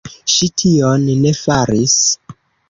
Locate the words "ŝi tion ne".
0.35-1.35